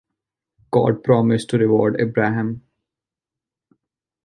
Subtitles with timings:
[0.71, 2.63] God promised to reward Abraham.